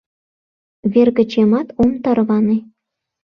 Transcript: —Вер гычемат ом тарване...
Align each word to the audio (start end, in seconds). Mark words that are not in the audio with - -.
—Вер 0.91 1.09
гычемат 1.17 1.67
ом 1.81 1.91
тарване... 2.03 2.57